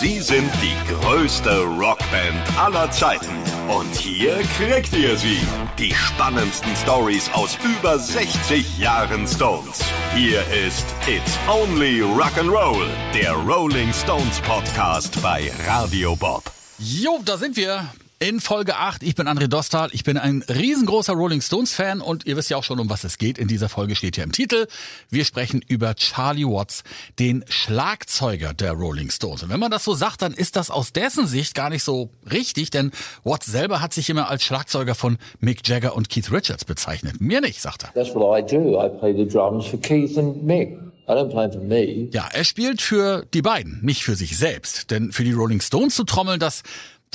[0.00, 3.32] Sie sind die größte Rockband aller Zeiten.
[3.68, 5.38] Und hier kriegt ihr sie.
[5.78, 9.84] Die spannendsten Stories aus über 60 Jahren Stones.
[10.12, 16.42] Hier ist It's Only Rock'n'Roll, der Rolling Stones Podcast bei Radio Bob.
[16.78, 17.88] Jo, da sind wir
[18.24, 19.02] in Folge 8.
[19.02, 19.90] Ich bin André Dostal.
[19.92, 23.04] Ich bin ein riesengroßer Rolling Stones Fan und ihr wisst ja auch schon, um was
[23.04, 23.36] es geht.
[23.36, 24.66] In dieser Folge steht ja im Titel.
[25.10, 26.84] Wir sprechen über Charlie Watts,
[27.18, 29.42] den Schlagzeuger der Rolling Stones.
[29.42, 32.08] Und wenn man das so sagt, dann ist das aus dessen Sicht gar nicht so
[32.32, 32.92] richtig, denn
[33.24, 37.20] Watts selber hat sich immer als Schlagzeuger von Mick Jagger und Keith Richards bezeichnet.
[37.20, 37.92] Mir nicht, sagt er.
[37.92, 38.82] That's what I do.
[38.82, 40.78] I play the drums for Keith and Mick.
[41.06, 42.08] I don't play for me.
[42.12, 44.90] Ja, er spielt für die beiden, nicht für sich selbst.
[44.90, 46.62] Denn für die Rolling Stones zu trommeln, das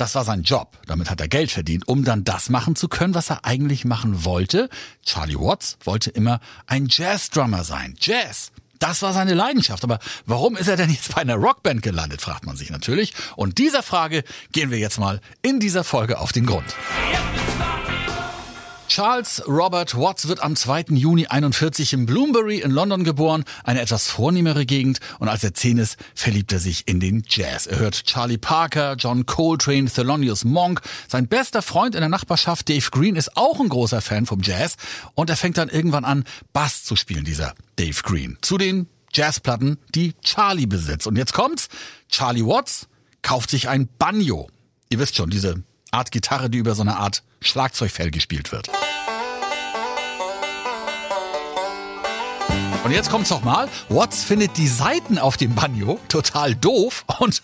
[0.00, 0.78] das war sein Job.
[0.86, 4.24] Damit hat er Geld verdient, um dann das machen zu können, was er eigentlich machen
[4.24, 4.70] wollte.
[5.04, 7.94] Charlie Watts wollte immer ein Jazz-Drummer sein.
[8.00, 8.50] Jazz.
[8.78, 9.84] Das war seine Leidenschaft.
[9.84, 13.12] Aber warum ist er denn jetzt bei einer Rockband gelandet, fragt man sich natürlich.
[13.36, 16.74] Und dieser Frage gehen wir jetzt mal in dieser Folge auf den Grund.
[18.90, 20.86] Charles Robert Watts wird am 2.
[20.88, 25.78] Juni 41 in Bloomsbury in London geboren, eine etwas vornehmere Gegend, und als er zehn
[25.78, 27.68] ist, verliebt er sich in den Jazz.
[27.68, 30.80] Er hört Charlie Parker, John Coltrane, Thelonious Monk.
[31.06, 34.74] Sein bester Freund in der Nachbarschaft, Dave Green, ist auch ein großer Fan vom Jazz
[35.14, 38.38] und er fängt dann irgendwann an, Bass zu spielen, dieser Dave Green.
[38.40, 41.06] Zu den Jazzplatten, die Charlie besitzt.
[41.06, 41.68] Und jetzt kommt's,
[42.08, 42.88] Charlie Watts
[43.22, 44.48] kauft sich ein Banjo.
[44.88, 48.68] Ihr wisst schon, diese Art Gitarre, die über so eine Art Schlagzeugfell gespielt wird.
[52.84, 53.68] Und jetzt kommt's nochmal.
[53.88, 57.42] Watts findet die Saiten auf dem Banjo total doof und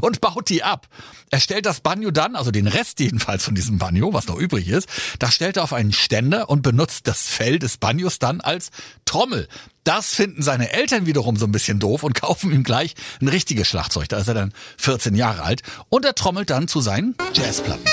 [0.00, 0.88] und baut die ab.
[1.30, 4.68] Er stellt das Banjo dann, also den Rest jedenfalls von diesem Banjo, was noch übrig
[4.68, 8.70] ist, das stellt er auf einen Ständer und benutzt das Fell des Banjos dann als
[9.04, 9.48] Trommel.
[9.84, 13.68] Das finden seine Eltern wiederum so ein bisschen doof und kaufen ihm gleich ein richtiges
[13.68, 14.08] Schlagzeug.
[14.08, 17.84] Da ist er dann 14 Jahre alt und er trommelt dann zu seinen Jazzplatten.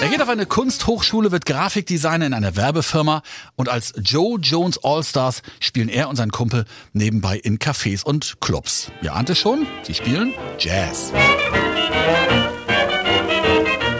[0.00, 3.22] Er geht auf eine Kunsthochschule, wird Grafikdesigner in einer Werbefirma
[3.56, 8.90] und als Joe Jones All-Stars spielen er und sein Kumpel nebenbei in Cafés und Clubs.
[9.02, 11.12] Ihr ahnt es schon, sie spielen Jazz.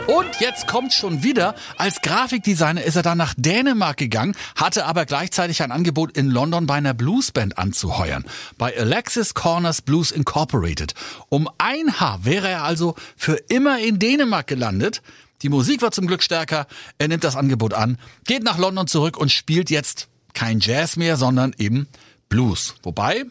[0.07, 1.55] Und jetzt kommt schon wieder.
[1.77, 6.67] Als Grafikdesigner ist er dann nach Dänemark gegangen, hatte aber gleichzeitig ein Angebot in London
[6.67, 8.25] bei einer Bluesband anzuheuern.
[8.57, 10.95] Bei Alexis Corners Blues Incorporated.
[11.29, 15.03] Um ein Haar wäre er also für immer in Dänemark gelandet.
[15.43, 16.67] Die Musik war zum Glück stärker.
[16.99, 21.17] Er nimmt das Angebot an, geht nach London zurück und spielt jetzt kein Jazz mehr,
[21.17, 21.89] sondern eben
[22.29, 22.75] Blues.
[22.83, 23.25] Wobei,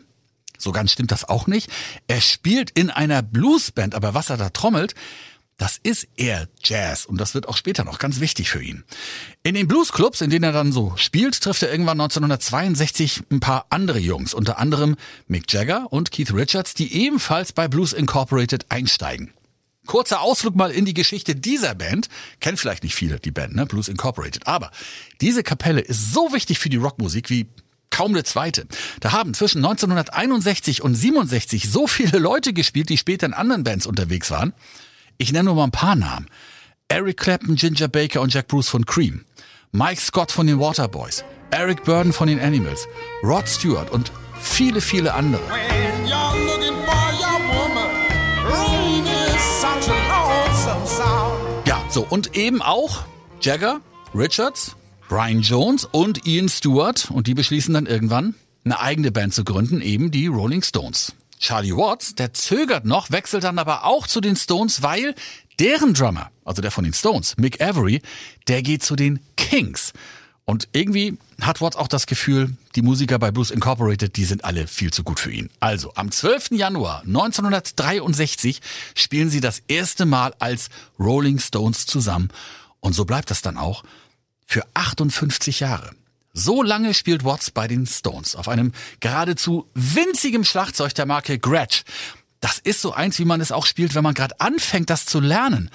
[0.57, 1.69] so ganz stimmt das auch nicht.
[2.07, 4.95] Er spielt in einer Bluesband, aber was er da trommelt,
[5.59, 8.85] das ist eher Jazz und das wird auch später noch ganz wichtig für ihn.
[9.43, 13.65] In den Bluesclubs, in denen er dann so spielt, trifft er irgendwann 1962 ein paar
[13.69, 14.95] andere Jungs, unter anderem
[15.27, 19.33] Mick Jagger und Keith Richards, die ebenfalls bei Blues Incorporated einsteigen.
[19.89, 22.09] Kurzer Ausflug mal in die Geschichte dieser Band.
[22.39, 23.65] Kennen vielleicht nicht viele die Band, ne?
[23.65, 24.45] Blues Incorporated.
[24.45, 24.69] Aber
[25.19, 27.47] diese Kapelle ist so wichtig für die Rockmusik wie
[27.89, 28.67] kaum eine zweite.
[28.99, 33.87] Da haben zwischen 1961 und 67 so viele Leute gespielt, die später in anderen Bands
[33.87, 34.53] unterwegs waren.
[35.17, 36.27] Ich nenne nur mal ein paar Namen.
[36.87, 39.25] Eric Clapton, Ginger Baker und Jack Bruce von Cream.
[39.71, 41.23] Mike Scott von den Waterboys.
[41.49, 42.87] Eric Burden von den Animals.
[43.23, 45.41] Rod Stewart und viele, viele andere.
[51.89, 53.03] So und eben auch
[53.41, 53.81] Jagger,
[54.13, 54.75] Richards,
[55.07, 59.81] Brian Jones und Ian Stewart und die beschließen dann irgendwann eine eigene Band zu gründen,
[59.81, 61.13] eben die Rolling Stones.
[61.39, 65.15] Charlie Watts, der zögert noch, wechselt dann aber auch zu den Stones, weil
[65.59, 68.01] deren Drummer, also der von den Stones, Mick Avery,
[68.47, 69.93] der geht zu den Kings.
[70.49, 74.65] Und irgendwie hat Watts auch das Gefühl, die Musiker bei Blues Incorporated, die sind alle
[74.65, 75.51] viel zu gut für ihn.
[75.59, 76.53] Also, am 12.
[76.53, 78.59] Januar 1963
[78.95, 82.29] spielen sie das erste Mal als Rolling Stones zusammen.
[82.79, 83.83] Und so bleibt das dann auch
[84.47, 85.91] für 58 Jahre.
[86.33, 88.71] So lange spielt Watts bei den Stones auf einem
[89.01, 91.83] geradezu winzigen Schlagzeug der Marke Gretsch.
[92.39, 95.19] Das ist so eins, wie man es auch spielt, wenn man gerade anfängt, das zu
[95.19, 95.69] lernen.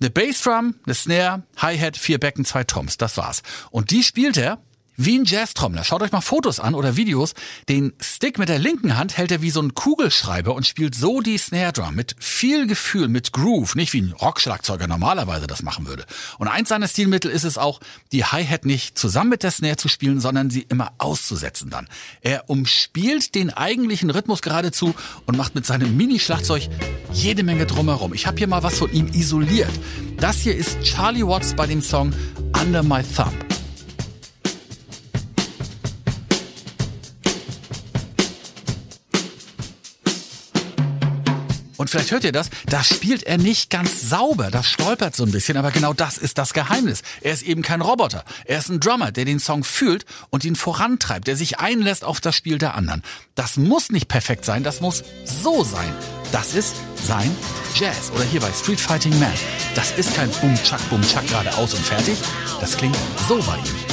[0.00, 2.98] Eine Bassdrum, eine Snare, Hi-Hat, vier Becken, zwei Toms.
[2.98, 3.42] Das war's.
[3.70, 4.58] Und die spielt er
[4.98, 5.84] wie ein Jazztrommler.
[5.84, 7.32] Schaut euch mal Fotos an oder Videos.
[7.68, 11.20] Den Stick mit der linken Hand hält er wie so ein Kugelschreiber und spielt so
[11.20, 15.86] die Snare Drum mit viel Gefühl, mit Groove, nicht wie ein Rockschlagzeuger normalerweise das machen
[15.86, 16.04] würde.
[16.38, 17.80] Und eins seiner Stilmittel ist es auch,
[18.12, 21.88] die Hi-Hat nicht zusammen mit der Snare zu spielen, sondern sie immer auszusetzen dann.
[22.20, 24.94] Er umspielt den eigentlichen Rhythmus geradezu
[25.26, 26.68] und macht mit seinem Mini-Schlagzeug
[27.12, 28.14] jede Menge drumherum.
[28.14, 29.70] Ich habe hier mal was von ihm isoliert.
[30.16, 32.12] Das hier ist Charlie Watts bei dem Song
[32.60, 33.47] Under My Thumb.
[41.78, 45.30] Und vielleicht hört ihr das, da spielt er nicht ganz sauber, das stolpert so ein
[45.30, 47.02] bisschen, aber genau das ist das Geheimnis.
[47.22, 50.56] Er ist eben kein Roboter, er ist ein Drummer, der den Song fühlt und ihn
[50.56, 53.02] vorantreibt, der sich einlässt auf das Spiel der anderen.
[53.34, 55.94] Das muss nicht perfekt sein, das muss so sein.
[56.32, 56.74] Das ist
[57.06, 57.34] sein
[57.74, 58.10] Jazz.
[58.14, 59.32] Oder hier bei Street Fighting Man.
[59.74, 62.18] Das ist kein Bum-Chuck geradeaus und fertig.
[62.60, 62.96] Das klingt
[63.28, 63.87] so bei ihm.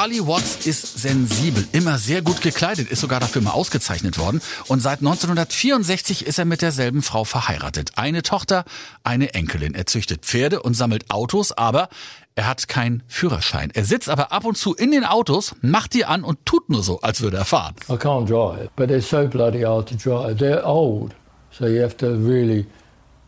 [0.00, 4.40] Charlie Watts ist sensibel, immer sehr gut gekleidet, ist sogar dafür mal ausgezeichnet worden.
[4.66, 7.90] Und seit 1964 ist er mit derselben Frau verheiratet.
[7.96, 8.64] Eine Tochter,
[9.04, 9.74] eine Enkelin.
[9.74, 11.90] Er züchtet Pferde und sammelt Autos, aber
[12.34, 13.72] er hat keinen Führerschein.
[13.74, 16.82] Er sitzt aber ab und zu in den Autos, macht die an und tut nur
[16.82, 17.74] so, als würde er fahren.
[17.90, 20.38] I can't drive, but they're so bloody hard to drive.
[20.42, 21.14] They're old,
[21.50, 22.64] so you have to really.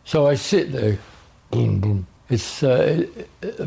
[0.05, 0.97] So I sit there,
[1.51, 2.07] boom, boom.
[2.33, 3.07] It's uh,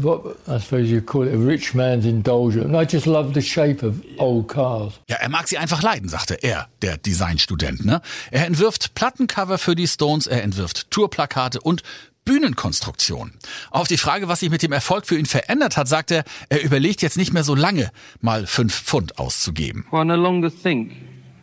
[0.01, 2.65] what I suppose you call it a rich man's indulgence.
[2.65, 5.00] And I just love the shape of old cars.
[5.07, 7.85] Ja, er mag sie einfach leiden, sagte er, der Designstudent.
[7.85, 8.01] Ne?
[8.31, 11.83] Er entwirft Plattencover für die Stones, er entwirft Tourplakate und
[12.25, 13.33] Bühnenkonstruktion.
[13.69, 16.63] Auf die Frage, was sich mit dem Erfolg für ihn verändert hat, sagt er, er
[16.63, 19.85] überlegt jetzt nicht mehr so lange, mal fünf Pfund auszugeben.
[19.91, 20.94] Well, I no longer think,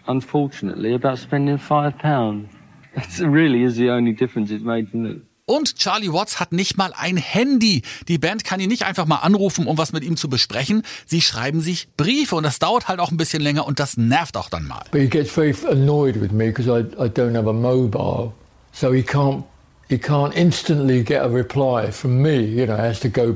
[0.09, 2.49] unfortunately, about spending five pounds.
[2.95, 5.21] That really is the only difference it's made to me.
[5.45, 7.83] Und Charlie Watts hat nicht mal ein Handy.
[8.07, 10.83] Die Band kann ihn nicht einfach mal anrufen, um was mit ihm zu besprechen.
[11.05, 14.37] Sie schreiben sich Briefe und das dauert halt auch ein bisschen länger und das nervt
[14.37, 14.85] auch dann mal.
[14.93, 18.33] But he gets very annoyed with me because I, I don't have a mobile.
[18.73, 19.43] So he can't,
[19.89, 22.37] he can't instantly get a reply from me.
[22.37, 23.35] You know, has to go,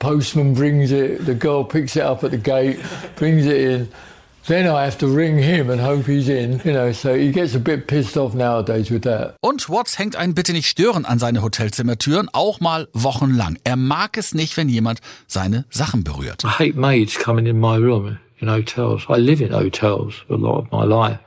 [0.00, 2.80] postman brings it, the girl picks it up at the gate,
[3.16, 3.88] brings it in.
[4.48, 7.54] Then I have to ring him and hope he's in, you know, so he gets
[7.54, 9.36] a bit pissed off nowadays with that.
[9.42, 13.58] Und Watts hängt einen bitte nicht stören an seine Hotelzimmertüren, auch mal wochenlang.
[13.64, 16.44] Er mag es nicht, wenn jemand seine Sachen berührt.
[16.44, 19.02] I hate maids coming in my room in hotels.
[19.10, 21.18] I live in hotels a lot of my life.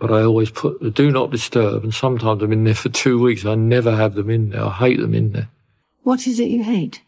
[0.00, 3.20] But I always put the do not disturb and sometimes I'm in there for two
[3.22, 3.44] weeks.
[3.46, 4.64] I never have them in there.
[4.64, 5.48] I hate them in there.
[6.02, 7.02] What is it you hate?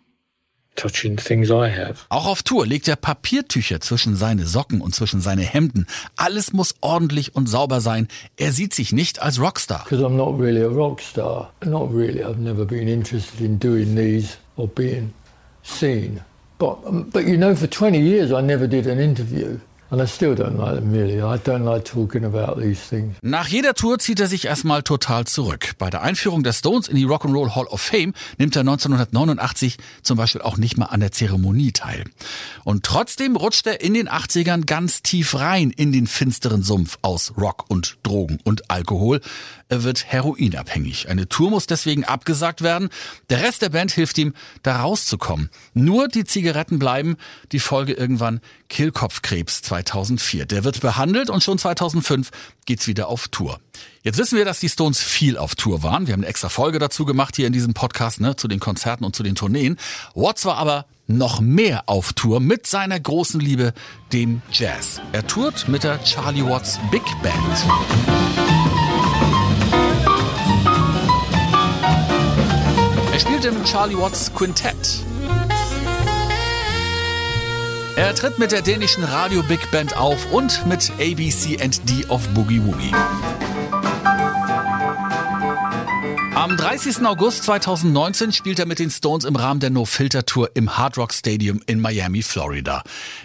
[0.77, 2.01] Touching things I have.
[2.09, 5.87] Auch auf Tour legt er Papiertücher zwischen seine Socken und zwischen seine Hemden.
[6.17, 8.09] Alles muss ordentlich und sauber sein.
[8.37, 9.85] Er sieht sich nicht als Rockstar.
[9.85, 11.53] Because I'm not really a rockstar.
[11.65, 12.25] Not really.
[12.25, 15.13] I've never been interested in doing these or being
[15.63, 16.21] seen.
[16.59, 19.59] But, but you know, for 20 years I never did an interview.
[23.23, 25.73] Nach jeder Tour zieht er sich erstmal total zurück.
[25.79, 30.17] Bei der Einführung der Stones in die Rock'n'Roll Hall of Fame nimmt er 1989 zum
[30.17, 32.05] Beispiel auch nicht mal an der Zeremonie teil.
[32.65, 37.35] Und trotzdem rutscht er in den 80ern ganz tief rein in den finsteren Sumpf aus
[37.39, 39.21] Rock und Drogen und Alkohol.
[39.69, 41.09] Er wird heroinabhängig.
[41.09, 42.89] Eine Tour muss deswegen abgesagt werden.
[43.29, 45.51] Der Rest der Band hilft ihm, da rauszukommen.
[45.75, 47.17] Nur die Zigaretten bleiben.
[47.53, 50.47] Die Folge irgendwann Kehlkopfkrebs 2004.
[50.47, 52.31] Der wird behandelt und schon 2005
[52.67, 53.61] geht's wieder auf Tour.
[54.03, 56.07] Jetzt wissen wir, dass die Stones viel auf Tour waren.
[56.07, 59.05] Wir haben eine extra Folge dazu gemacht hier in diesem Podcast, ne, zu den Konzerten
[59.05, 59.77] und zu den Tourneen.
[60.15, 63.75] Watts war aber noch mehr auf Tour mit seiner großen Liebe,
[64.13, 65.01] dem Jazz.
[65.13, 67.35] Er tourt mit der Charlie Watts Big Band.
[73.13, 75.05] Er spielt im Charlie Watts Quintett.
[77.97, 82.93] Er tritt mit der dänischen Radio Big Band auf und mit ABC&D of Boogie Woogie.
[86.35, 87.07] Am 30.
[87.07, 90.99] August 2019 spielt er mit den Stones im Rahmen der No Filter Tour im Hard
[90.99, 92.83] Rock Stadium in Miami, Florida.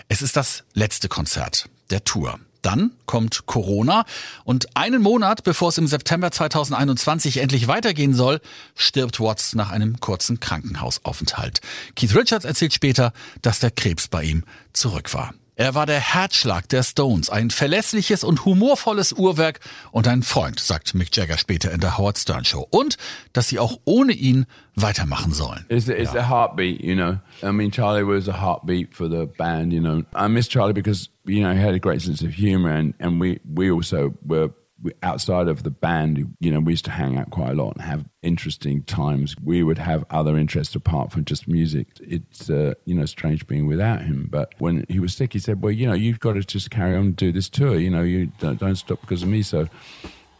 [0.07, 2.39] Es ist das letzte Konzert der Tour.
[2.61, 4.05] Dann kommt Corona
[4.43, 8.41] und einen Monat bevor es im September 2021 endlich weitergehen soll,
[8.75, 11.61] stirbt Watts nach einem kurzen Krankenhausaufenthalt.
[11.95, 15.33] Keith Richards erzählt später, dass der Krebs bei ihm zurück war.
[15.59, 19.59] Er war der Herzschlag der Stones, ein verlässliches und humorvolles Uhrwerk
[19.91, 22.65] und ein Freund, sagt Mick Jagger später in der Howard Stern Show.
[22.69, 22.95] Und,
[23.33, 25.65] dass sie auch ohne ihn weitermachen sollen.
[25.67, 26.21] It's, it's ja.
[26.21, 27.17] a heartbeat, you know.
[27.43, 30.01] I mean, Charlie was a heartbeat for the band, you know.
[30.15, 33.19] I miss Charlie because, you know, he had a great sense of humor and, and
[33.19, 34.51] we, we also were
[35.03, 37.81] outside of the band, you know, we used to hang out quite a lot and
[37.81, 39.35] have interesting times.
[39.43, 41.87] We would have other interests apart from just music.
[42.01, 44.27] It's, uh, you know, strange being without him.
[44.29, 46.95] But when he was sick, he said, well, you know, you've got to just carry
[46.95, 47.75] on and do this tour.
[47.75, 49.41] You know, you don't, don't stop because of me.
[49.41, 49.67] So,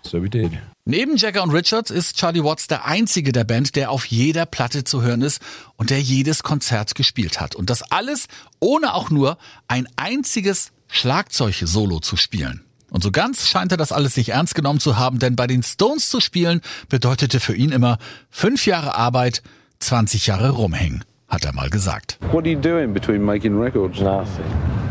[0.01, 0.57] so we did.
[0.85, 4.83] Neben Jagger und Richards ist Charlie Watts der einzige der Band, der auf jeder Platte
[4.83, 5.41] zu hören ist
[5.75, 7.55] und der jedes Konzert gespielt hat.
[7.55, 8.27] Und das alles
[8.59, 12.63] ohne auch nur ein einziges Schlagzeug-Solo zu spielen.
[12.89, 15.63] Und so ganz scheint er das alles nicht ernst genommen zu haben, denn bei den
[15.63, 17.97] Stones zu spielen bedeutete für ihn immer
[18.29, 19.41] fünf Jahre Arbeit,
[19.79, 22.17] 20 Jahre rumhängen, hat er mal gesagt.
[22.31, 23.99] What are you doing between making records?
[23.99, 24.45] Nothing.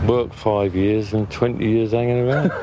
[0.06, 2.52] Work five years and 20 years hanging around.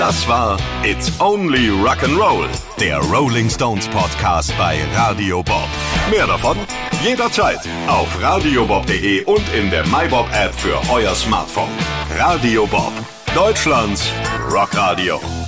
[0.00, 2.46] Das war It's Only Rock'n'Roll,
[2.80, 5.68] der Rolling Stones Podcast bei Radio Bob.
[6.10, 6.56] Mehr davon
[7.04, 11.68] jederzeit auf radiobob.de und in der MyBob App für euer Smartphone.
[12.18, 12.94] Radio Bob
[13.34, 14.10] Deutschlands
[14.48, 15.39] Rockradio.